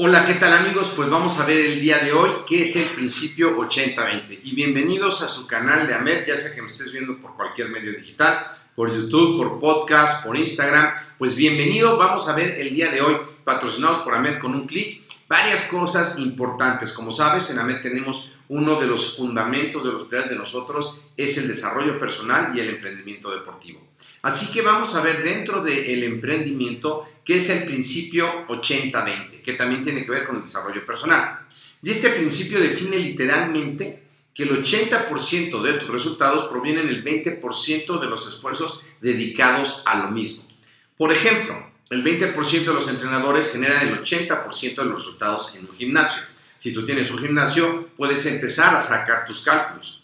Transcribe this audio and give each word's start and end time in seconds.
Hola, 0.00 0.24
¿qué 0.24 0.34
tal 0.34 0.52
amigos? 0.52 0.92
Pues 0.94 1.10
vamos 1.10 1.40
a 1.40 1.44
ver 1.44 1.60
el 1.60 1.80
día 1.80 1.98
de 1.98 2.12
hoy 2.12 2.30
qué 2.46 2.62
es 2.62 2.76
el 2.76 2.84
principio 2.84 3.56
80-20. 3.56 4.42
Y 4.44 4.54
bienvenidos 4.54 5.24
a 5.24 5.28
su 5.28 5.48
canal 5.48 5.88
de 5.88 5.94
AMED, 5.94 6.24
ya 6.24 6.36
sea 6.36 6.54
que 6.54 6.62
me 6.62 6.68
estés 6.68 6.92
viendo 6.92 7.18
por 7.18 7.34
cualquier 7.34 7.70
medio 7.70 7.90
digital, 7.90 8.32
por 8.76 8.94
YouTube, 8.94 9.38
por 9.38 9.58
podcast, 9.58 10.24
por 10.24 10.36
Instagram. 10.36 10.94
Pues 11.18 11.34
bienvenido, 11.34 11.96
vamos 11.96 12.28
a 12.28 12.36
ver 12.36 12.60
el 12.60 12.72
día 12.72 12.92
de 12.92 13.00
hoy, 13.00 13.16
patrocinados 13.42 14.04
por 14.04 14.14
AMED 14.14 14.38
con 14.38 14.54
un 14.54 14.68
clic, 14.68 15.02
varias 15.26 15.64
cosas 15.64 16.20
importantes. 16.20 16.92
Como 16.92 17.10
sabes, 17.10 17.50
en 17.50 17.58
AMED 17.58 17.82
tenemos 17.82 18.30
uno 18.46 18.78
de 18.78 18.86
los 18.86 19.16
fundamentos 19.16 19.82
de 19.82 19.90
los 19.90 20.04
pilares 20.04 20.30
de 20.30 20.36
nosotros, 20.36 21.00
es 21.16 21.38
el 21.38 21.48
desarrollo 21.48 21.98
personal 21.98 22.52
y 22.54 22.60
el 22.60 22.68
emprendimiento 22.68 23.32
deportivo. 23.32 23.87
Así 24.28 24.52
que 24.52 24.60
vamos 24.60 24.94
a 24.94 25.00
ver 25.00 25.22
dentro 25.22 25.62
del 25.62 26.04
emprendimiento 26.04 27.08
qué 27.24 27.36
es 27.36 27.48
el 27.48 27.64
principio 27.64 28.46
80-20, 28.48 29.40
que 29.40 29.54
también 29.54 29.82
tiene 29.82 30.04
que 30.04 30.10
ver 30.10 30.26
con 30.26 30.36
el 30.36 30.42
desarrollo 30.42 30.84
personal. 30.84 31.46
Y 31.82 31.88
este 31.88 32.10
principio 32.10 32.60
define 32.60 32.98
literalmente 32.98 34.02
que 34.34 34.42
el 34.42 34.50
80% 34.50 35.62
de 35.62 35.72
tus 35.78 35.88
resultados 35.88 36.44
provienen 36.44 36.86
del 36.88 37.02
20% 37.02 37.98
de 37.98 38.06
los 38.06 38.28
esfuerzos 38.28 38.82
dedicados 39.00 39.82
a 39.86 39.98
lo 39.98 40.10
mismo. 40.10 40.46
Por 40.94 41.10
ejemplo, 41.10 41.66
el 41.88 42.04
20% 42.04 42.66
de 42.66 42.74
los 42.74 42.88
entrenadores 42.88 43.50
generan 43.50 43.88
el 43.88 43.98
80% 44.02 44.74
de 44.74 44.84
los 44.84 45.06
resultados 45.06 45.54
en 45.54 45.70
un 45.70 45.74
gimnasio. 45.74 46.22
Si 46.58 46.74
tú 46.74 46.84
tienes 46.84 47.10
un 47.10 47.20
gimnasio, 47.20 47.88
puedes 47.96 48.26
empezar 48.26 48.76
a 48.76 48.80
sacar 48.80 49.24
tus 49.24 49.40
cálculos. 49.40 49.97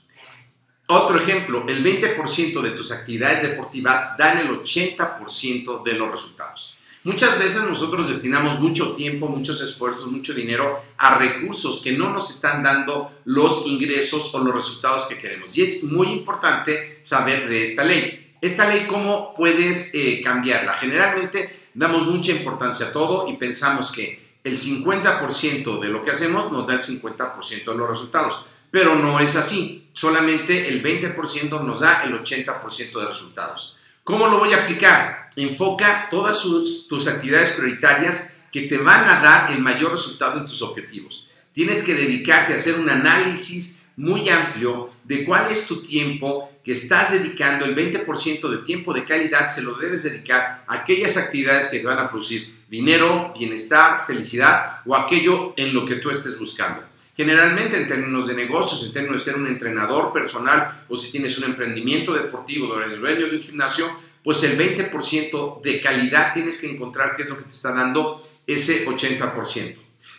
Otro 0.86 1.18
ejemplo, 1.18 1.64
el 1.66 1.82
20% 1.82 2.60
de 2.60 2.70
tus 2.70 2.92
actividades 2.92 3.42
deportivas 3.42 4.16
dan 4.18 4.38
el 4.38 4.48
80% 4.48 5.82
de 5.82 5.92
los 5.94 6.10
resultados. 6.10 6.76
Muchas 7.04 7.38
veces 7.38 7.64
nosotros 7.64 8.08
destinamos 8.08 8.60
mucho 8.60 8.94
tiempo, 8.94 9.28
muchos 9.28 9.60
esfuerzos, 9.60 10.10
mucho 10.10 10.32
dinero 10.32 10.82
a 10.96 11.18
recursos 11.18 11.82
que 11.82 11.92
no 11.92 12.10
nos 12.10 12.30
están 12.30 12.62
dando 12.62 13.12
los 13.26 13.66
ingresos 13.66 14.34
o 14.34 14.38
los 14.38 14.54
resultados 14.54 15.06
que 15.06 15.18
queremos. 15.18 15.56
Y 15.56 15.62
es 15.62 15.82
muy 15.84 16.08
importante 16.08 16.98
saber 17.02 17.46
de 17.48 17.62
esta 17.62 17.84
ley. 17.84 18.32
Esta 18.40 18.68
ley, 18.68 18.86
¿cómo 18.86 19.34
puedes 19.34 19.94
eh, 19.94 20.22
cambiarla? 20.22 20.74
Generalmente 20.74 21.68
damos 21.74 22.06
mucha 22.06 22.32
importancia 22.32 22.86
a 22.86 22.92
todo 22.92 23.28
y 23.28 23.34
pensamos 23.36 23.92
que 23.92 24.38
el 24.42 24.58
50% 24.58 25.80
de 25.80 25.88
lo 25.88 26.02
que 26.02 26.10
hacemos 26.10 26.52
nos 26.52 26.66
da 26.66 26.74
el 26.74 26.80
50% 26.80 27.64
de 27.64 27.76
los 27.76 27.88
resultados. 27.88 28.46
Pero 28.74 28.96
no 28.96 29.20
es 29.20 29.36
así. 29.36 29.88
Solamente 29.92 30.66
el 30.66 30.82
20% 30.82 31.62
nos 31.62 31.78
da 31.78 32.02
el 32.02 32.12
80% 32.12 32.98
de 32.98 33.06
resultados. 33.06 33.76
¿Cómo 34.02 34.26
lo 34.26 34.40
voy 34.40 34.52
a 34.52 34.64
aplicar? 34.64 35.30
Enfoca 35.36 36.08
todas 36.10 36.42
tus 36.42 37.06
actividades 37.06 37.52
prioritarias 37.52 38.34
que 38.50 38.62
te 38.62 38.78
van 38.78 39.08
a 39.08 39.20
dar 39.20 39.52
el 39.52 39.60
mayor 39.60 39.92
resultado 39.92 40.40
en 40.40 40.46
tus 40.48 40.60
objetivos. 40.60 41.28
Tienes 41.52 41.84
que 41.84 41.94
dedicarte 41.94 42.52
a 42.52 42.56
hacer 42.56 42.74
un 42.80 42.90
análisis 42.90 43.78
muy 43.94 44.28
amplio 44.28 44.90
de 45.04 45.24
cuál 45.24 45.52
es 45.52 45.68
tu 45.68 45.80
tiempo 45.80 46.50
que 46.64 46.72
estás 46.72 47.12
dedicando. 47.12 47.66
El 47.66 47.76
20% 47.76 48.48
de 48.48 48.64
tiempo 48.64 48.92
de 48.92 49.04
calidad 49.04 49.46
se 49.46 49.62
lo 49.62 49.76
debes 49.76 50.02
dedicar 50.02 50.64
a 50.66 50.74
aquellas 50.74 51.16
actividades 51.16 51.68
que 51.68 51.78
te 51.78 51.86
van 51.86 51.98
a 51.98 52.08
producir 52.08 52.64
dinero, 52.68 53.32
bienestar, 53.38 54.04
felicidad 54.04 54.80
o 54.84 54.96
aquello 54.96 55.54
en 55.56 55.72
lo 55.72 55.84
que 55.84 55.94
tú 55.94 56.10
estés 56.10 56.36
buscando. 56.40 56.82
Generalmente 57.16 57.76
en 57.76 57.88
términos 57.88 58.26
de 58.26 58.34
negocios, 58.34 58.84
en 58.86 58.92
términos 58.92 59.24
de 59.24 59.32
ser 59.32 59.40
un 59.40 59.46
entrenador 59.46 60.12
personal 60.12 60.84
o 60.88 60.96
si 60.96 61.12
tienes 61.12 61.38
un 61.38 61.44
emprendimiento 61.44 62.12
deportivo 62.12 62.68
o 62.68 62.80
eres 62.80 62.98
dueño 62.98 63.28
de 63.28 63.36
un 63.36 63.42
gimnasio, 63.42 63.86
pues 64.22 64.42
el 64.42 64.58
20% 64.58 65.62
de 65.62 65.80
calidad 65.80 66.32
tienes 66.32 66.58
que 66.58 66.70
encontrar 66.70 67.14
qué 67.14 67.22
es 67.22 67.28
lo 67.28 67.36
que 67.36 67.44
te 67.44 67.54
está 67.54 67.72
dando 67.72 68.20
ese 68.46 68.86
80%. 68.86 69.76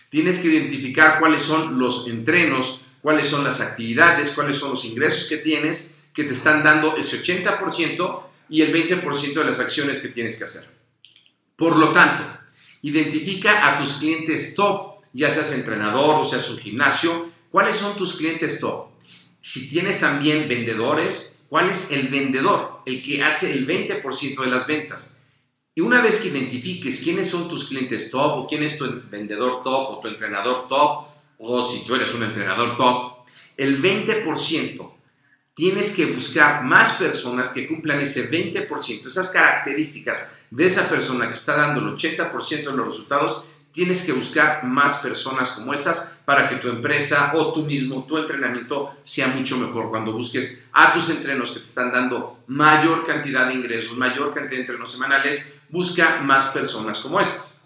Tienes 0.10 0.40
que 0.40 0.48
identificar 0.48 1.20
cuáles 1.20 1.42
son 1.42 1.78
los 1.78 2.08
entrenos, 2.08 2.82
cuáles 3.02 3.28
son 3.28 3.44
las 3.44 3.60
actividades, 3.60 4.32
cuáles 4.32 4.56
son 4.56 4.70
los 4.72 4.86
ingresos 4.86 5.28
que 5.28 5.38
tienes 5.38 5.92
que 6.16 6.24
te 6.24 6.34
están 6.34 6.64
dando 6.64 6.96
ese 6.96 7.22
80% 7.22 8.24
y 8.50 8.62
el 8.62 8.74
20% 8.74 9.34
de 9.34 9.44
las 9.44 9.60
acciones 9.60 10.00
que 10.00 10.08
tienes 10.08 10.38
que 10.38 10.46
hacer. 10.46 10.66
Por 11.58 11.76
lo 11.78 11.90
tanto, 11.90 12.24
identifica 12.82 13.68
a 13.68 13.76
tus 13.76 13.96
clientes 13.96 14.56
top 14.56 14.95
ya 15.16 15.30
seas 15.30 15.54
entrenador 15.54 16.20
o 16.20 16.26
seas 16.26 16.50
un 16.50 16.58
gimnasio, 16.58 17.32
¿cuáles 17.50 17.78
son 17.78 17.96
tus 17.96 18.18
clientes 18.18 18.60
top? 18.60 18.88
Si 19.40 19.70
tienes 19.70 20.02
también 20.02 20.50
vendedores, 20.50 21.38
¿cuál 21.48 21.70
es 21.70 21.92
el 21.92 22.10
vendedor? 22.10 22.82
El 22.86 23.02
que 23.02 23.24
hace 23.24 23.54
el 23.54 23.66
20% 23.66 24.44
de 24.44 24.50
las 24.50 24.68
ventas. 24.68 25.16
Y 25.74 25.80
una 25.82 26.02
vez 26.02 26.20
que 26.20 26.28
identifiques 26.28 27.00
quiénes 27.00 27.30
son 27.30 27.48
tus 27.48 27.66
clientes 27.66 28.12
top 28.12 28.40
o 28.40 28.48
quién 28.48 28.64
es 28.64 28.78
tu 28.78 28.86
vendedor 29.10 29.64
top 29.64 29.92
o 29.92 30.00
tu 30.02 30.10
entrenador 30.10 30.68
top, 30.68 31.08
o 31.38 31.62
si 31.62 31.86
tú 31.86 31.96
eres 31.96 32.14
un 32.14 32.24
entrenador 32.24 32.76
top, 32.76 33.26
el 33.56 33.82
20% 33.82 34.92
tienes 35.54 35.96
que 35.96 36.08
buscar 36.08 36.64
más 36.64 36.94
personas 36.94 37.50
que 37.50 37.68
cumplan 37.68 38.02
ese 38.02 38.30
20%, 38.30 39.06
esas 39.06 39.30
características 39.30 40.28
de 40.52 40.66
esa 40.66 40.90
persona 40.90 41.28
que 41.28 41.34
está 41.34 41.56
dando 41.56 41.80
el 41.82 41.96
80% 41.96 42.50
de 42.50 42.74
los 42.74 42.88
resultados 42.88 43.48
tienes 43.76 44.04
que 44.04 44.14
buscar 44.14 44.64
más 44.64 44.98
personas 44.98 45.52
como 45.52 45.74
esas 45.74 46.10
para 46.24 46.48
que 46.50 46.56
tu 46.56 46.70
empresa 46.70 47.32
o 47.36 47.52
tú 47.52 47.64
mismo, 47.64 48.06
tu 48.06 48.18
entrenamiento 48.18 48.96
sea 49.04 49.28
mucho 49.28 49.58
mejor. 49.58 49.90
Cuando 49.90 50.14
busques 50.14 50.64
a 50.72 50.94
tus 50.94 51.10
entrenos 51.10 51.52
que 51.52 51.60
te 51.60 51.66
están 51.66 51.92
dando 51.92 52.40
mayor 52.48 53.06
cantidad 53.06 53.48
de 53.48 53.56
ingresos, 53.56 53.98
mayor 53.98 54.34
cantidad 54.34 54.60
de 54.60 54.62
entrenos 54.62 54.94
semanales, 54.94 55.56
busca 55.70 56.22
más 56.22 56.48
personas 56.48 57.02
como 57.02 57.20
esas. 57.20 57.58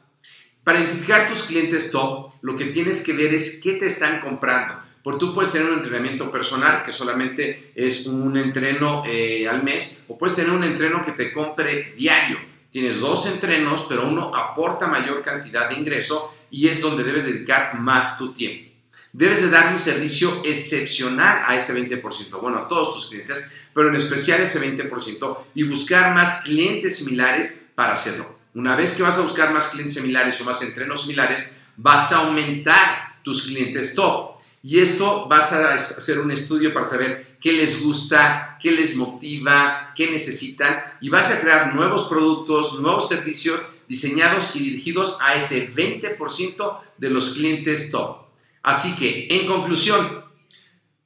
Para 0.63 0.79
identificar 0.79 1.27
tus 1.27 1.43
clientes 1.43 1.91
top, 1.91 2.33
lo 2.41 2.55
que 2.55 2.65
tienes 2.65 3.01
que 3.01 3.13
ver 3.13 3.31
es 3.31 3.61
qué 3.61 3.73
te 3.73 3.85
están 3.85 4.19
comprando. 4.19 4.79
Porque 5.03 5.19
tú 5.19 5.33
puedes 5.33 5.51
tener 5.51 5.69
un 5.69 5.77
entrenamiento 5.77 6.31
personal 6.31 6.81
que 6.83 6.91
solamente 6.91 7.71
es 7.75 8.07
un 8.07 8.35
entreno 8.35 9.03
eh, 9.05 9.47
al 9.47 9.61
mes, 9.61 10.01
o 10.07 10.17
puedes 10.17 10.35
tener 10.35 10.51
un 10.51 10.63
entreno 10.63 11.03
que 11.05 11.11
te 11.11 11.31
compre 11.31 11.93
diario 11.95 12.48
tienes 12.71 12.99
dos 12.99 13.25
entrenos, 13.25 13.85
pero 13.87 14.07
uno 14.07 14.33
aporta 14.33 14.87
mayor 14.87 15.23
cantidad 15.23 15.69
de 15.69 15.75
ingreso 15.75 16.35
y 16.51 16.67
es 16.67 16.81
donde 16.81 17.03
debes 17.03 17.25
dedicar 17.25 17.79
más 17.79 18.17
tu 18.17 18.33
tiempo. 18.33 18.69
Debes 19.11 19.41
de 19.41 19.49
dar 19.49 19.73
un 19.73 19.79
servicio 19.79 20.41
excepcional 20.45 21.41
a 21.45 21.55
ese 21.55 21.73
20%, 21.73 22.39
bueno, 22.41 22.59
a 22.59 22.67
todos 22.67 22.93
tus 22.93 23.07
clientes, 23.07 23.47
pero 23.73 23.89
en 23.89 23.95
especial 23.95 24.41
ese 24.41 24.61
20% 24.61 25.37
y 25.55 25.63
buscar 25.63 26.13
más 26.13 26.41
clientes 26.43 26.97
similares 26.97 27.61
para 27.73 27.93
hacerlo. 27.93 28.37
Una 28.53 28.75
vez 28.75 28.91
que 28.91 29.03
vas 29.03 29.17
a 29.17 29.21
buscar 29.21 29.51
más 29.51 29.67
clientes 29.67 29.95
similares 29.95 30.39
o 30.41 30.43
más 30.43 30.61
entrenos 30.61 31.01
similares, 31.01 31.49
vas 31.77 32.11
a 32.11 32.17
aumentar 32.17 33.19
tus 33.23 33.43
clientes 33.43 33.95
top. 33.95 34.37
Y 34.61 34.79
esto 34.79 35.27
vas 35.27 35.53
a 35.53 35.73
hacer 35.73 36.19
un 36.19 36.31
estudio 36.31 36.73
para 36.73 36.85
saber 36.85 37.28
qué 37.39 37.53
les 37.53 37.81
gusta, 37.81 38.57
qué 38.61 38.71
les 38.71 38.95
motiva, 38.95 39.93
qué 39.95 40.11
necesitan 40.11 40.83
y 41.01 41.09
vas 41.09 41.31
a 41.31 41.39
crear 41.39 41.73
nuevos 41.73 42.03
productos, 42.03 42.79
nuevos 42.81 43.07
servicios 43.07 43.65
diseñados 43.87 44.55
y 44.55 44.59
dirigidos 44.59 45.17
a 45.21 45.35
ese 45.35 45.73
20% 45.73 46.79
de 46.97 47.09
los 47.09 47.31
clientes 47.31 47.91
top. 47.91 48.17
Así 48.61 48.95
que, 48.95 49.27
en 49.31 49.47
conclusión, 49.47 50.23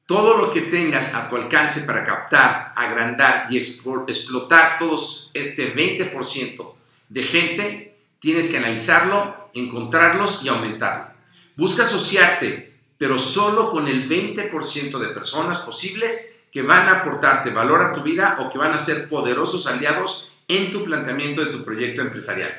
todo 0.06 0.38
lo 0.38 0.52
que 0.52 0.62
tengas 0.62 1.14
a 1.14 1.30
tu 1.30 1.38
alcance 1.38 1.82
para 1.82 2.06
captar, 2.06 2.74
agrandar 2.76 3.48
y 3.50 3.58
explotar 3.58 4.78
todos 4.78 5.32
este 5.34 5.74
20% 5.74 6.74
de 7.10 7.24
gente, 7.24 7.98
tienes 8.20 8.50
que 8.50 8.58
analizarlo, 8.58 9.50
encontrarlos 9.54 10.44
y 10.44 10.50
aumentarlo. 10.50 11.14
Busca 11.56 11.84
asociarte, 11.84 12.73
pero 12.98 13.20
solo 13.20 13.70
con 13.70 13.88
el 13.88 14.10
20% 14.10 14.98
de 14.98 15.10
personas 15.10 15.60
posibles 15.60 16.30
que 16.52 16.62
van 16.62 16.88
a 16.88 17.00
aportarte 17.00 17.50
valor 17.50 17.82
a 17.82 17.94
tu 17.94 18.02
vida 18.02 18.38
o 18.40 18.50
que 18.50 18.58
van 18.58 18.74
a 18.74 18.80
ser 18.80 19.10
poderosos 19.10 19.68
aliados 19.68 20.32
en 20.48 20.72
tu 20.72 20.84
planteamiento 20.84 21.44
de 21.44 21.52
tu 21.52 21.64
proyecto 21.64 22.02
empresarial. 22.02 22.54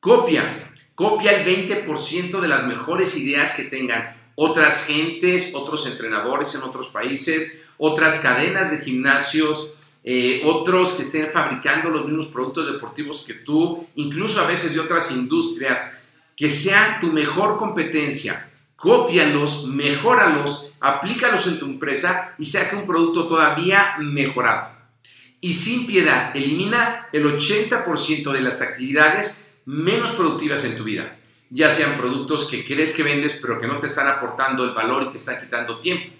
Copia, 0.00 0.72
copia 0.94 1.32
el 1.32 1.68
20% 1.68 2.40
de 2.40 2.48
las 2.48 2.66
mejores 2.66 3.16
ideas 3.16 3.54
que 3.54 3.64
tengan 3.64 4.16
otras 4.34 4.86
gentes, 4.86 5.54
otros 5.54 5.86
entrenadores 5.86 6.54
en 6.54 6.62
otros 6.62 6.88
países, 6.88 7.60
otras 7.76 8.20
cadenas 8.20 8.70
de 8.70 8.78
gimnasios, 8.78 9.74
eh, 10.04 10.42
otros 10.44 10.94
que 10.94 11.02
estén 11.02 11.30
fabricando 11.30 11.90
los 11.90 12.06
mismos 12.06 12.26
productos 12.28 12.72
deportivos 12.72 13.24
que 13.26 13.34
tú, 13.34 13.86
incluso 13.94 14.40
a 14.40 14.46
veces 14.46 14.74
de 14.74 14.80
otras 14.80 15.12
industrias, 15.12 15.84
que 16.36 16.50
sean 16.50 17.00
tu 17.00 17.12
mejor 17.12 17.58
competencia. 17.58 18.51
Cópialos, 18.82 19.68
mejóralos, 19.68 20.72
aplícalos 20.80 21.46
en 21.46 21.60
tu 21.60 21.66
empresa 21.66 22.34
y 22.36 22.46
saca 22.46 22.76
un 22.76 22.86
producto 22.86 23.28
todavía 23.28 23.94
mejorado. 24.00 24.72
Y 25.40 25.54
sin 25.54 25.86
piedad, 25.86 26.36
elimina 26.36 27.08
el 27.12 27.24
80% 27.24 28.32
de 28.32 28.40
las 28.40 28.60
actividades 28.60 29.52
menos 29.66 30.10
productivas 30.10 30.64
en 30.64 30.76
tu 30.76 30.82
vida 30.82 31.16
ya 31.54 31.70
sean 31.70 31.98
productos 31.98 32.46
que 32.46 32.64
crees 32.64 32.94
que 32.94 33.02
vendes 33.02 33.38
pero 33.40 33.60
que 33.60 33.66
no 33.66 33.78
te 33.78 33.86
están 33.86 34.08
aportando 34.08 34.64
el 34.64 34.70
valor 34.70 35.02
y 35.02 35.10
te 35.10 35.18
están 35.18 35.38
quitando 35.38 35.78
tiempo. 35.80 36.10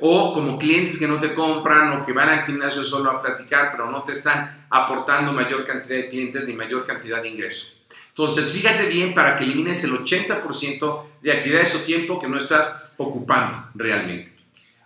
O 0.00 0.34
como 0.34 0.58
clientes 0.58 0.98
que 0.98 1.06
no 1.06 1.20
te 1.20 1.34
compran 1.34 1.92
o 1.92 2.04
que 2.04 2.12
van 2.12 2.28
al 2.28 2.44
gimnasio 2.44 2.84
solo 2.84 3.10
a 3.10 3.22
platicar 3.22 3.70
pero 3.72 3.90
no 3.90 4.02
te 4.02 4.12
están 4.12 4.66
aportando 4.68 5.32
mayor 5.32 5.64
cantidad 5.64 5.96
de 5.96 6.08
clientes 6.08 6.44
ni 6.44 6.52
mayor 6.52 6.84
cantidad 6.84 7.22
de 7.22 7.28
ingresos. 7.28 7.76
Entonces, 8.08 8.50
fíjate 8.50 8.86
bien 8.86 9.14
para 9.14 9.36
que 9.36 9.44
elimines 9.44 9.84
el 9.84 9.92
80% 9.92 11.02
de 11.26 11.32
actividades 11.32 11.74
o 11.74 11.82
tiempo 11.82 12.22
que 12.22 12.30
no 12.30 12.38
estás 12.38 12.94
ocupando 12.96 13.58
realmente. 13.74 14.30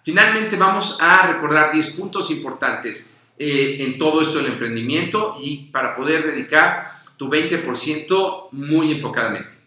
Finalmente, 0.02 0.56
vamos 0.56 0.96
a 1.02 1.26
recordar 1.26 1.70
10 1.70 1.90
puntos 2.00 2.30
importantes 2.30 3.12
eh, 3.36 3.76
en 3.80 3.98
todo 3.98 4.22
esto 4.22 4.38
del 4.38 4.52
emprendimiento 4.52 5.36
y 5.42 5.68
para 5.68 5.94
poder 5.94 6.24
dedicar 6.24 7.02
tu 7.18 7.28
20% 7.28 8.48
muy 8.52 8.92
enfocadamente 8.92 9.60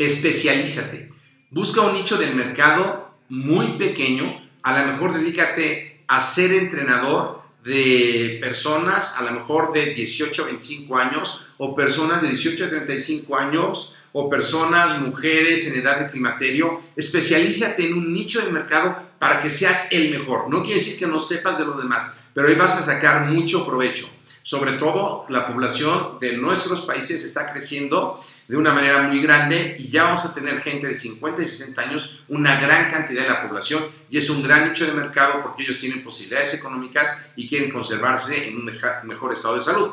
especialízate. 0.00 1.10
Busca 1.50 1.82
un 1.82 1.92
nicho 1.92 2.16
del 2.16 2.34
mercado 2.34 3.14
muy 3.28 3.74
pequeño, 3.74 4.24
a 4.62 4.80
lo 4.80 4.92
mejor 4.92 5.12
dedícate 5.12 6.02
a 6.08 6.20
ser 6.20 6.52
entrenador 6.52 7.40
de 7.62 8.38
personas 8.40 9.18
a 9.18 9.22
lo 9.22 9.32
mejor 9.32 9.74
de 9.74 9.92
18 9.92 10.42
a 10.42 10.46
25 10.46 10.96
años 10.96 11.46
o 11.58 11.76
personas 11.76 12.22
de 12.22 12.28
18 12.28 12.64
a 12.64 12.70
35 12.70 13.36
años 13.36 13.98
o 14.12 14.28
personas, 14.28 15.00
mujeres 15.00 15.66
en 15.66 15.80
edad 15.80 16.00
de 16.00 16.10
climaterio. 16.10 16.80
Especialízate 16.96 17.86
en 17.86 17.94
un 17.94 18.12
nicho 18.12 18.40
del 18.40 18.52
mercado 18.52 19.10
para 19.18 19.40
que 19.42 19.50
seas 19.50 19.92
el 19.92 20.10
mejor. 20.10 20.48
No 20.48 20.62
quiere 20.62 20.80
decir 20.80 20.98
que 20.98 21.06
no 21.06 21.20
sepas 21.20 21.58
de 21.58 21.64
lo 21.64 21.74
demás, 21.74 22.16
pero 22.34 22.48
ahí 22.48 22.54
vas 22.54 22.76
a 22.76 22.82
sacar 22.82 23.26
mucho 23.26 23.66
provecho. 23.66 24.08
Sobre 24.42 24.72
todo 24.72 25.26
la 25.28 25.46
población 25.46 26.18
de 26.20 26.36
nuestros 26.38 26.82
países 26.82 27.22
está 27.24 27.52
creciendo 27.52 28.18
de 28.48 28.56
una 28.56 28.72
manera 28.72 29.02
muy 29.02 29.22
grande 29.22 29.76
y 29.78 29.90
ya 29.90 30.04
vamos 30.04 30.24
a 30.24 30.34
tener 30.34 30.60
gente 30.60 30.86
de 30.86 30.94
50 30.94 31.42
y 31.42 31.44
60 31.44 31.82
años, 31.82 32.24
una 32.28 32.58
gran 32.58 32.90
cantidad 32.90 33.22
de 33.22 33.28
la 33.28 33.46
población 33.46 33.80
y 34.08 34.16
es 34.16 34.28
un 34.30 34.42
gran 34.42 34.66
nicho 34.66 34.86
de 34.86 34.92
mercado 34.92 35.42
porque 35.42 35.62
ellos 35.62 35.78
tienen 35.78 36.02
posibilidades 36.02 36.54
económicas 36.54 37.26
y 37.36 37.46
quieren 37.46 37.70
conservarse 37.70 38.48
en 38.48 38.56
un 38.56 38.72
mejor 39.04 39.32
estado 39.32 39.56
de 39.56 39.62
salud. 39.62 39.90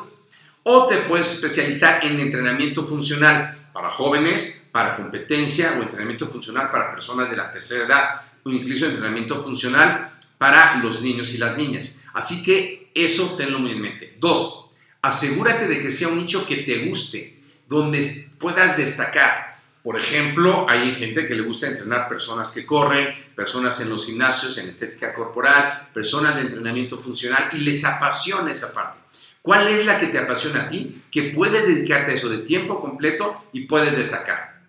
O 0.64 0.86
te 0.86 0.96
puedes 0.96 1.30
especializar 1.30 2.04
en 2.04 2.18
entrenamiento 2.18 2.84
funcional 2.84 3.57
para 3.72 3.90
jóvenes, 3.90 4.64
para 4.72 4.96
competencia 4.96 5.74
o 5.78 5.82
entrenamiento 5.82 6.28
funcional 6.28 6.70
para 6.70 6.90
personas 6.90 7.30
de 7.30 7.36
la 7.36 7.50
tercera 7.50 7.84
edad 7.84 8.22
o 8.44 8.50
incluso 8.50 8.86
entrenamiento 8.86 9.42
funcional 9.42 10.18
para 10.38 10.76
los 10.76 11.02
niños 11.02 11.34
y 11.34 11.38
las 11.38 11.56
niñas. 11.56 11.96
Así 12.14 12.42
que 12.42 12.90
eso 12.94 13.34
tenlo 13.36 13.58
muy 13.58 13.72
en 13.72 13.80
mente. 13.80 14.16
Dos, 14.18 14.70
asegúrate 15.02 15.66
de 15.66 15.80
que 15.80 15.92
sea 15.92 16.08
un 16.08 16.18
nicho 16.18 16.46
que 16.46 16.58
te 16.58 16.86
guste 16.86 17.40
donde 17.68 18.30
puedas 18.38 18.76
destacar. 18.76 19.58
Por 19.82 19.98
ejemplo, 19.98 20.66
hay 20.68 20.94
gente 20.94 21.26
que 21.26 21.34
le 21.34 21.42
gusta 21.42 21.66
entrenar 21.66 22.08
personas 22.08 22.50
que 22.50 22.66
corren, 22.66 23.08
personas 23.34 23.80
en 23.80 23.88
los 23.88 24.06
gimnasios, 24.06 24.58
en 24.58 24.68
estética 24.68 25.14
corporal, 25.14 25.88
personas 25.94 26.36
de 26.36 26.42
entrenamiento 26.42 26.98
funcional 26.98 27.48
y 27.52 27.58
les 27.58 27.84
apasiona 27.84 28.50
esa 28.50 28.72
parte. 28.72 28.98
¿Cuál 29.42 29.68
es 29.68 29.86
la 29.86 29.98
que 29.98 30.06
te 30.06 30.18
apasiona 30.18 30.64
a 30.64 30.68
ti? 30.68 31.02
Que 31.10 31.24
puedes 31.34 31.66
dedicarte 31.66 32.12
a 32.12 32.14
eso 32.14 32.28
de 32.28 32.38
tiempo 32.38 32.80
completo 32.80 33.44
y 33.52 33.66
puedes 33.66 33.96
destacar. 33.96 34.62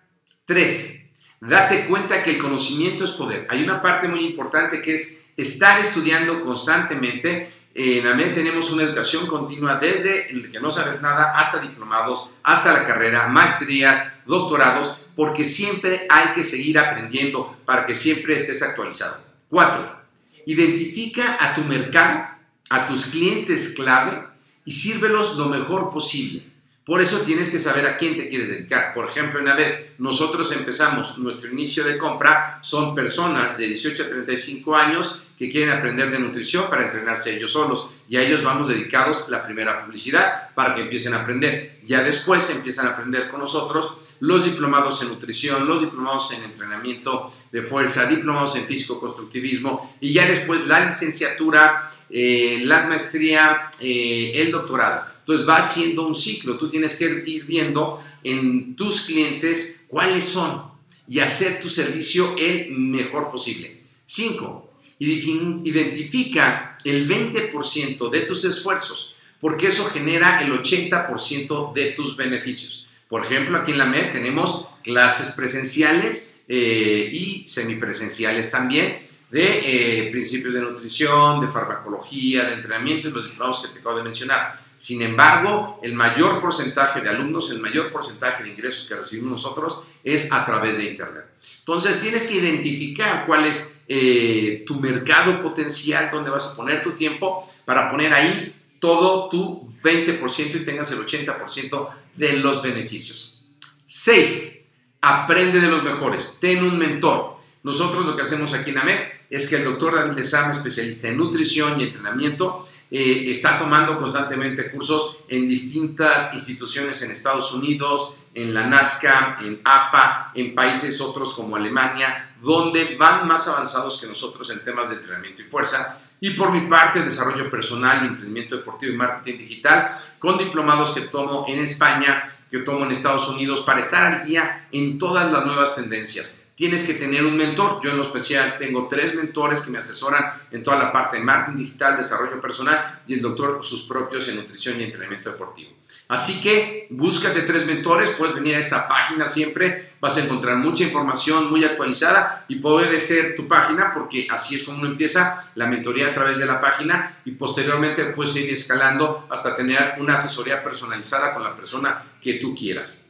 Tres, 0.44 1.04
date 1.40 1.86
cuenta 1.86 2.22
que 2.22 2.30
el 2.30 2.38
conocimiento 2.38 3.04
es 3.04 3.10
poder. 3.12 3.46
Hay 3.50 3.62
una 3.62 3.82
parte 3.82 4.08
muy 4.08 4.20
importante 4.20 4.80
que 4.80 4.94
es 4.94 5.24
estar 5.36 5.80
estudiando 5.80 6.40
constantemente 6.40 7.60
en 7.74 8.04
AMED 8.04 8.34
tenemos 8.34 8.70
una 8.72 8.82
educación 8.82 9.26
continua 9.28 9.76
desde 9.76 10.30
el 10.30 10.50
que 10.50 10.60
no 10.60 10.70
sabes 10.70 11.02
nada 11.02 11.32
hasta 11.36 11.60
diplomados, 11.60 12.30
hasta 12.42 12.72
la 12.72 12.84
carrera, 12.84 13.28
maestrías, 13.28 14.14
doctorados, 14.26 14.96
porque 15.14 15.44
siempre 15.44 16.06
hay 16.10 16.34
que 16.34 16.42
seguir 16.42 16.78
aprendiendo 16.78 17.56
para 17.64 17.86
que 17.86 17.94
siempre 17.94 18.34
estés 18.34 18.62
actualizado. 18.62 19.22
Cuatro, 19.48 20.00
identifica 20.46 21.36
a 21.38 21.54
tu 21.54 21.62
mercado, 21.62 22.28
a 22.70 22.86
tus 22.86 23.06
clientes 23.06 23.74
clave 23.76 24.29
y 24.70 24.72
sírvelos 24.72 25.36
lo 25.36 25.46
mejor 25.46 25.90
posible. 25.90 26.44
Por 26.84 27.00
eso 27.00 27.22
tienes 27.22 27.50
que 27.50 27.58
saber 27.58 27.86
a 27.86 27.96
quién 27.96 28.16
te 28.16 28.28
quieres 28.28 28.50
dedicar. 28.50 28.94
Por 28.94 29.04
ejemplo, 29.04 29.40
en 29.40 29.48
AVED, 29.48 29.96
nosotros 29.98 30.52
empezamos 30.52 31.18
nuestro 31.18 31.50
inicio 31.50 31.82
de 31.82 31.98
compra, 31.98 32.60
son 32.62 32.94
personas 32.94 33.58
de 33.58 33.66
18 33.66 34.04
a 34.04 34.08
35 34.08 34.76
años 34.76 35.22
que 35.36 35.50
quieren 35.50 35.76
aprender 35.76 36.12
de 36.12 36.20
nutrición 36.20 36.70
para 36.70 36.84
entrenarse 36.84 37.34
ellos 37.34 37.50
solos. 37.50 37.94
Y 38.08 38.16
a 38.16 38.22
ellos 38.22 38.44
vamos 38.44 38.68
dedicados 38.68 39.28
la 39.28 39.44
primera 39.44 39.84
publicidad 39.84 40.50
para 40.54 40.76
que 40.76 40.82
empiecen 40.82 41.14
a 41.14 41.22
aprender. 41.22 41.80
Ya 41.84 42.04
después 42.04 42.48
empiezan 42.50 42.86
a 42.86 42.90
aprender 42.90 43.28
con 43.28 43.40
nosotros 43.40 43.94
los 44.20 44.44
diplomados 44.44 45.02
en 45.02 45.08
nutrición, 45.08 45.66
los 45.66 45.80
diplomados 45.80 46.32
en 46.32 46.44
entrenamiento 46.44 47.32
de 47.50 47.62
fuerza, 47.62 48.06
diplomados 48.06 48.56
en 48.56 48.64
físico-constructivismo 48.64 49.96
y 50.00 50.12
ya 50.12 50.26
después 50.26 50.66
la 50.66 50.84
licenciatura, 50.84 51.90
eh, 52.08 52.60
la 52.64 52.86
maestría, 52.86 53.70
eh, 53.80 54.32
el 54.36 54.50
doctorado. 54.50 55.06
Entonces 55.20 55.48
va 55.48 55.62
siendo 55.62 56.06
un 56.06 56.14
ciclo. 56.14 56.58
Tú 56.58 56.70
tienes 56.70 56.94
que 56.94 57.04
ir 57.04 57.44
viendo 57.46 58.02
en 58.22 58.76
tus 58.76 59.02
clientes 59.02 59.82
cuáles 59.88 60.24
son 60.24 60.70
y 61.08 61.20
hacer 61.20 61.60
tu 61.60 61.68
servicio 61.68 62.34
el 62.38 62.72
mejor 62.72 63.30
posible. 63.30 63.82
Cinco, 64.04 64.72
identifica 64.98 66.76
el 66.84 67.08
20% 67.08 68.10
de 68.10 68.20
tus 68.20 68.44
esfuerzos, 68.44 69.14
porque 69.40 69.68
eso 69.68 69.84
genera 69.86 70.42
el 70.42 70.52
80% 70.52 71.72
de 71.72 71.92
tus 71.92 72.16
beneficios. 72.16 72.86
Por 73.10 73.24
ejemplo, 73.24 73.58
aquí 73.58 73.72
en 73.72 73.78
la 73.78 73.86
MED 73.86 74.12
tenemos 74.12 74.70
clases 74.84 75.34
presenciales 75.34 76.30
eh, 76.48 77.10
y 77.12 77.46
semipresenciales 77.46 78.50
también 78.52 79.00
de 79.30 80.06
eh, 80.06 80.10
principios 80.10 80.54
de 80.54 80.60
nutrición, 80.60 81.40
de 81.40 81.48
farmacología, 81.48 82.44
de 82.44 82.54
entrenamiento 82.54 83.08
y 83.08 83.10
los 83.10 83.24
diplomados 83.24 83.60
que 83.60 83.68
te 83.74 83.80
acabo 83.80 83.96
de 83.96 84.04
mencionar. 84.04 84.60
Sin 84.76 85.02
embargo, 85.02 85.80
el 85.82 85.92
mayor 85.92 86.40
porcentaje 86.40 87.00
de 87.00 87.10
alumnos, 87.10 87.50
el 87.50 87.60
mayor 87.60 87.92
porcentaje 87.92 88.44
de 88.44 88.50
ingresos 88.50 88.88
que 88.88 88.94
recibimos 88.94 89.32
nosotros 89.32 89.82
es 90.02 90.32
a 90.32 90.46
través 90.46 90.78
de 90.78 90.84
Internet. 90.84 91.26
Entonces, 91.58 92.00
tienes 92.00 92.24
que 92.24 92.34
identificar 92.34 93.26
cuál 93.26 93.44
es 93.44 93.74
eh, 93.88 94.62
tu 94.66 94.80
mercado 94.80 95.42
potencial, 95.42 96.10
donde 96.12 96.30
vas 96.30 96.46
a 96.46 96.56
poner 96.56 96.80
tu 96.80 96.92
tiempo 96.92 97.46
para 97.64 97.90
poner 97.90 98.14
ahí 98.14 98.54
todo 98.78 99.28
tu 99.28 99.68
20% 99.82 100.54
y 100.54 100.64
tengas 100.64 100.90
el 100.92 101.04
80% 101.04 101.88
de 102.20 102.34
los 102.34 102.62
beneficios. 102.62 103.42
6. 103.86 104.58
Aprende 105.00 105.58
de 105.58 105.68
los 105.68 105.82
mejores. 105.82 106.36
Ten 106.38 106.62
un 106.62 106.78
mentor. 106.78 107.38
Nosotros 107.62 108.04
lo 108.04 108.14
que 108.14 108.22
hacemos 108.22 108.52
aquí 108.52 108.70
en 108.70 108.78
AMED 108.78 108.98
es 109.30 109.48
que 109.48 109.56
el 109.56 109.64
doctor 109.64 109.94
David 109.94 110.18
Lezama, 110.18 110.52
especialista 110.52 111.08
en 111.08 111.16
nutrición 111.16 111.80
y 111.80 111.84
entrenamiento, 111.84 112.66
eh, 112.90 113.24
está 113.28 113.58
tomando 113.58 113.98
constantemente 113.98 114.70
cursos 114.70 115.20
en 115.28 115.48
distintas 115.48 116.34
instituciones 116.34 117.00
en 117.00 117.10
Estados 117.10 117.54
Unidos, 117.54 118.16
en 118.34 118.52
la 118.52 118.66
NASCA, 118.66 119.38
en 119.40 119.60
AFA, 119.64 120.32
en 120.34 120.54
países 120.54 121.00
otros 121.00 121.32
como 121.32 121.56
Alemania, 121.56 122.34
donde 122.42 122.96
van 122.96 123.26
más 123.26 123.48
avanzados 123.48 123.98
que 123.98 124.08
nosotros 124.08 124.50
en 124.50 124.62
temas 124.62 124.90
de 124.90 124.96
entrenamiento 124.96 125.40
y 125.40 125.46
fuerza. 125.46 125.98
Y 126.20 126.30
por 126.30 126.52
mi 126.52 126.68
parte, 126.68 127.00
desarrollo 127.00 127.50
personal, 127.50 128.04
emprendimiento 128.04 128.56
deportivo 128.56 128.92
y 128.92 128.96
marketing 128.96 129.38
digital, 129.38 129.98
con 130.18 130.38
diplomados 130.38 130.90
que 130.92 131.02
tomo 131.02 131.46
en 131.48 131.58
España, 131.60 132.36
que 132.50 132.58
tomo 132.58 132.84
en 132.84 132.92
Estados 132.92 133.28
Unidos, 133.28 133.62
para 133.62 133.80
estar 133.80 134.12
al 134.12 134.26
día 134.26 134.68
en 134.70 134.98
todas 134.98 135.30
las 135.32 135.44
nuevas 135.46 135.74
tendencias 135.74 136.34
tienes 136.60 136.82
que 136.82 136.92
tener 136.92 137.24
un 137.24 137.38
mentor. 137.38 137.80
Yo 137.82 137.90
en 137.90 137.96
lo 137.96 138.02
especial 138.02 138.58
tengo 138.58 138.86
tres 138.86 139.14
mentores 139.14 139.62
que 139.62 139.70
me 139.70 139.78
asesoran 139.78 140.30
en 140.50 140.62
toda 140.62 140.76
la 140.76 140.92
parte 140.92 141.16
de 141.16 141.22
marketing 141.22 141.56
digital, 141.56 141.96
desarrollo 141.96 142.38
personal 142.38 143.00
y 143.06 143.14
el 143.14 143.22
doctor 143.22 143.60
sus 143.62 143.84
propios 143.84 144.28
en 144.28 144.36
nutrición 144.36 144.78
y 144.78 144.82
entrenamiento 144.82 145.30
deportivo. 145.30 145.70
Así 146.08 146.38
que 146.42 146.86
búscate 146.90 147.40
tres 147.42 147.64
mentores, 147.64 148.10
puedes 148.10 148.34
venir 148.34 148.56
a 148.56 148.58
esta 148.58 148.86
página 148.86 149.26
siempre, 149.26 149.89
vas 150.00 150.16
a 150.16 150.24
encontrar 150.24 150.56
mucha 150.56 150.84
información 150.84 151.50
muy 151.50 151.64
actualizada 151.64 152.44
y 152.48 152.56
puede 152.56 153.00
ser 153.00 153.36
tu 153.36 153.46
página 153.46 153.92
porque 153.92 154.26
así 154.30 154.54
es 154.54 154.62
como 154.62 154.78
uno 154.78 154.88
empieza 154.88 155.50
la 155.54 155.66
mentoría 155.66 156.08
a 156.08 156.14
través 156.14 156.38
de 156.38 156.46
la 156.46 156.60
página 156.60 157.18
y 157.24 157.32
posteriormente 157.32 158.04
puedes 158.06 158.34
ir 158.36 158.50
escalando 158.50 159.26
hasta 159.30 159.56
tener 159.56 159.94
una 159.98 160.14
asesoría 160.14 160.62
personalizada 160.62 161.34
con 161.34 161.42
la 161.42 161.54
persona 161.54 162.02
que 162.22 162.34
tú 162.34 162.54
quieras. 162.54 163.02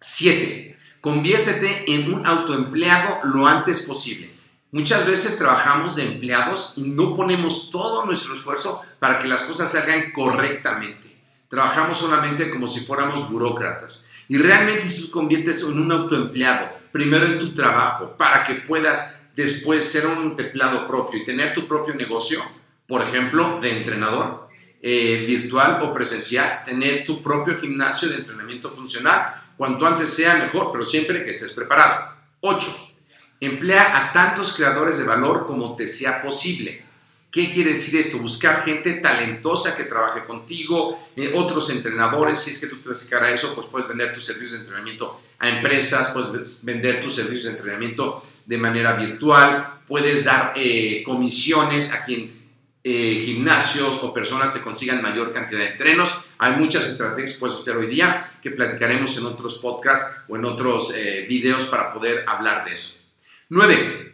Siete, 0.00 0.72
Conviértete 1.02 1.92
en 1.92 2.14
un 2.14 2.24
autoempleado 2.24 3.18
lo 3.24 3.48
antes 3.48 3.82
posible. 3.82 4.32
Muchas 4.70 5.04
veces 5.04 5.36
trabajamos 5.36 5.96
de 5.96 6.04
empleados 6.04 6.74
y 6.76 6.82
no 6.82 7.16
ponemos 7.16 7.72
todo 7.72 8.06
nuestro 8.06 8.34
esfuerzo 8.34 8.80
para 9.00 9.18
que 9.18 9.26
las 9.26 9.42
cosas 9.42 9.72
salgan 9.72 10.12
correctamente. 10.12 11.20
Trabajamos 11.48 11.98
solamente 11.98 12.48
como 12.50 12.68
si 12.68 12.82
fuéramos 12.82 13.28
burócratas. 13.32 14.06
Y 14.32 14.38
realmente 14.38 14.88
si 14.88 15.02
tú 15.02 15.10
conviertes 15.10 15.62
en 15.62 15.78
un 15.78 15.92
autoempleado, 15.92 16.70
primero 16.90 17.26
en 17.26 17.38
tu 17.38 17.52
trabajo, 17.52 18.16
para 18.16 18.42
que 18.44 18.54
puedas 18.54 19.20
después 19.36 19.84
ser 19.84 20.06
un 20.06 20.34
empleado 20.38 20.86
propio 20.86 21.20
y 21.20 21.24
tener 21.26 21.52
tu 21.52 21.68
propio 21.68 21.92
negocio, 21.92 22.42
por 22.88 23.02
ejemplo, 23.02 23.58
de 23.60 23.76
entrenador 23.76 24.48
eh, 24.80 25.26
virtual 25.26 25.82
o 25.82 25.92
presencial, 25.92 26.62
tener 26.64 27.04
tu 27.04 27.20
propio 27.20 27.58
gimnasio 27.58 28.08
de 28.08 28.14
entrenamiento 28.14 28.70
funcional, 28.70 29.34
Cuanto 29.58 29.86
antes 29.86 30.08
sea, 30.14 30.36
mejor, 30.36 30.70
pero 30.72 30.86
siempre 30.86 31.26
que 31.26 31.30
estés 31.30 31.52
preparado. 31.52 32.16
8. 32.40 32.94
Emplea 33.38 33.98
a 33.98 34.12
tantos 34.12 34.56
creadores 34.56 34.96
de 34.96 35.04
valor 35.04 35.46
como 35.46 35.76
te 35.76 35.86
sea 35.86 36.22
posible. 36.22 36.86
¿Qué 37.32 37.50
quiere 37.50 37.72
decir 37.72 37.98
esto? 37.98 38.18
Buscar 38.18 38.62
gente 38.62 38.92
talentosa 38.92 39.74
que 39.74 39.84
trabaje 39.84 40.26
contigo, 40.26 40.98
eh, 41.16 41.32
otros 41.34 41.70
entrenadores, 41.70 42.38
si 42.40 42.50
es 42.50 42.58
que 42.58 42.66
tú 42.66 42.76
te 42.76 42.90
vas 42.90 43.10
a 43.10 43.30
eso, 43.30 43.54
pues 43.54 43.68
puedes 43.68 43.88
vender 43.88 44.12
tus 44.12 44.26
servicios 44.26 44.52
de 44.52 44.58
entrenamiento 44.58 45.18
a 45.38 45.48
empresas, 45.48 46.10
puedes 46.10 46.62
vender 46.62 47.00
tus 47.00 47.14
servicios 47.14 47.44
de 47.44 47.50
entrenamiento 47.52 48.22
de 48.44 48.58
manera 48.58 48.92
virtual, 48.92 49.80
puedes 49.88 50.24
dar 50.24 50.52
eh, 50.56 51.02
comisiones 51.06 51.90
a 51.92 52.04
quien 52.04 52.42
eh, 52.84 53.22
gimnasios 53.24 54.00
o 54.02 54.12
personas 54.12 54.52
te 54.52 54.60
consigan 54.60 55.00
mayor 55.00 55.32
cantidad 55.32 55.60
de 55.60 55.68
entrenos. 55.68 56.26
Hay 56.36 56.56
muchas 56.56 56.86
estrategias 56.86 57.32
que 57.32 57.38
puedes 57.38 57.56
hacer 57.56 57.78
hoy 57.78 57.86
día 57.86 58.30
que 58.42 58.50
platicaremos 58.50 59.16
en 59.16 59.24
otros 59.24 59.56
podcasts 59.56 60.18
o 60.28 60.36
en 60.36 60.44
otros 60.44 60.92
eh, 60.94 61.24
videos 61.26 61.64
para 61.64 61.94
poder 61.94 62.24
hablar 62.28 62.64
de 62.66 62.74
eso. 62.74 63.00
9. 63.48 64.11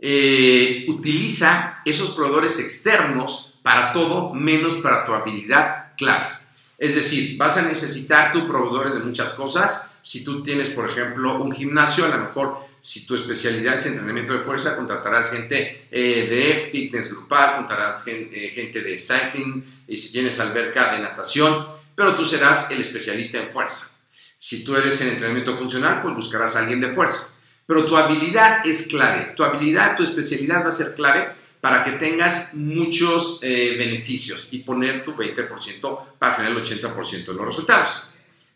Eh, 0.00 0.86
utiliza 0.88 1.82
esos 1.84 2.10
proveedores 2.10 2.58
externos 2.58 3.54
para 3.62 3.92
todo 3.92 4.32
menos 4.32 4.76
para 4.76 5.04
tu 5.04 5.12
habilidad 5.12 5.92
clave. 5.96 6.40
Es 6.78 6.94
decir, 6.94 7.36
vas 7.36 7.58
a 7.58 7.62
necesitar 7.62 8.32
tus 8.32 8.44
proveedores 8.44 8.94
de 8.94 9.00
muchas 9.00 9.34
cosas. 9.34 9.90
Si 10.00 10.24
tú 10.24 10.42
tienes, 10.42 10.70
por 10.70 10.90
ejemplo, 10.90 11.42
un 11.42 11.52
gimnasio, 11.52 12.06
a 12.06 12.08
lo 12.08 12.18
mejor 12.18 12.70
si 12.80 13.06
tu 13.06 13.14
especialidad 13.14 13.74
es 13.74 13.84
entrenamiento 13.86 14.32
de 14.32 14.40
fuerza, 14.40 14.74
contratarás 14.74 15.30
gente 15.30 15.88
eh, 15.90 16.26
de 16.30 16.70
fitness 16.72 17.10
grupal, 17.10 17.56
contratarás 17.56 18.02
eh, 18.06 18.52
gente, 18.54 18.82
de 18.82 18.98
cycling, 18.98 19.62
y 19.86 19.96
si 19.96 20.12
tienes 20.12 20.40
alberca 20.40 20.92
de 20.92 21.00
natación, 21.00 21.66
pero 21.94 22.14
tú 22.14 22.24
serás 22.24 22.70
el 22.70 22.80
especialista 22.80 23.38
en 23.38 23.50
fuerza. 23.50 23.90
Si 24.38 24.64
tú 24.64 24.74
eres 24.74 24.98
en 25.02 25.08
entrenamiento 25.08 25.54
funcional, 25.54 26.00
pues 26.00 26.14
buscarás 26.14 26.56
a 26.56 26.60
alguien 26.60 26.80
de 26.80 26.94
fuerza. 26.94 27.28
Pero 27.70 27.84
tu 27.84 27.96
habilidad 27.96 28.66
es 28.66 28.88
clave. 28.88 29.32
Tu 29.36 29.44
habilidad, 29.44 29.94
tu 29.94 30.02
especialidad 30.02 30.64
va 30.64 30.70
a 30.70 30.72
ser 30.72 30.96
clave 30.96 31.28
para 31.60 31.84
que 31.84 31.92
tengas 31.92 32.52
muchos 32.54 33.38
eh, 33.44 33.76
beneficios 33.78 34.48
y 34.50 34.58
poner 34.58 35.04
tu 35.04 35.14
20% 35.14 36.00
para 36.18 36.34
generar 36.34 36.56
el 36.56 36.64
80% 36.64 37.26
de 37.26 37.32
los 37.32 37.46
resultados. 37.46 38.08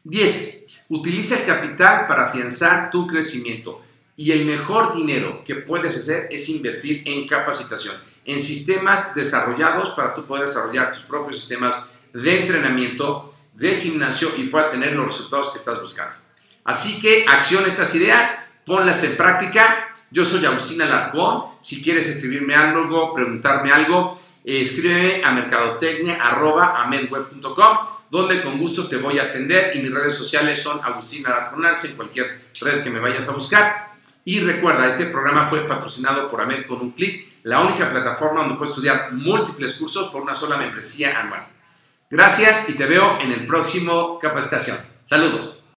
10. 0.03 0.65
Utiliza 0.89 1.39
el 1.39 1.47
capital 1.47 2.09
para 2.09 2.27
afianzar 2.27 2.91
tu 2.91 3.07
crecimiento. 3.07 3.85
Y 4.17 4.33
el 4.33 4.47
mejor 4.47 4.97
dinero 4.97 5.45
que 5.45 5.55
puedes 5.55 5.97
hacer 5.97 6.27
es 6.33 6.49
invertir 6.49 7.05
en 7.07 7.29
capacitación, 7.29 7.95
en 8.25 8.43
sistemas 8.43 9.15
desarrollados 9.15 9.91
para 9.91 10.13
tú 10.13 10.27
poder 10.27 10.49
desarrollar 10.49 10.93
tus 10.93 11.05
propios 11.05 11.39
sistemas 11.39 11.91
de 12.13 12.41
entrenamiento, 12.41 13.33
de 13.53 13.77
gimnasio 13.77 14.33
y 14.37 14.47
puedas 14.47 14.73
tener 14.73 14.93
los 14.95 15.07
resultados 15.07 15.51
que 15.51 15.59
estás 15.59 15.81
buscando. 15.81 16.17
Así 16.65 17.01
que 17.01 17.27
acciona 17.29 17.69
estas 17.69 17.95
ideas, 17.95 18.47
ponlas 18.67 19.05
en 19.05 19.17
práctica. 19.17 19.95
Yo 20.11 20.23
soy 20.25 20.45
Agustina 20.45 20.85
Alarcón. 20.85 21.45
Si 21.61 21.81
quieres 21.83 22.09
escribirme 22.09 22.55
algo, 22.55 23.15
preguntarme 23.15 23.73
algo, 23.73 24.17
eh, 24.45 24.61
escríbeme 24.61 25.23
a 25.25 25.33
mercadotecnia.amedweb.com 25.33 27.95
donde 28.11 28.43
con 28.43 28.59
gusto 28.59 28.87
te 28.87 28.99
voy 28.99 29.19
a 29.19 29.25
atender 29.25 29.75
y 29.75 29.81
mis 29.81 29.93
redes 29.93 30.15
sociales 30.15 30.63
son 30.63 30.79
Agustina 30.85 31.31
Alarcón 31.31 31.67
Arce 31.67 31.89
en 31.89 31.97
cualquier 31.97 32.53
red 32.61 32.85
que 32.85 32.91
me 32.91 33.01
vayas 33.01 33.29
a 33.29 33.33
buscar. 33.33 33.93
Y 34.25 34.39
recuerda, 34.41 34.87
este 34.87 35.07
programa 35.07 35.49
fue 35.49 35.67
patrocinado 35.67 36.31
por 36.31 36.41
AMED 36.41 36.67
con 36.67 36.81
un 36.81 36.93
clic, 36.93 37.41
la 37.43 37.61
única 37.61 37.91
plataforma 37.91 38.41
donde 38.41 38.55
puedes 38.55 38.71
estudiar 38.71 39.13
múltiples 39.13 39.75
cursos 39.75 40.11
por 40.11 40.23
una 40.23 40.35
sola 40.35 40.57
membresía 40.57 41.21
anual. 41.21 41.47
Gracias 42.09 42.69
y 42.69 42.75
te 42.75 42.87
veo 42.87 43.19
en 43.21 43.33
el 43.33 43.47
próximo 43.47 44.21
capacitación. 44.21 44.79
Saludos. 45.05 45.64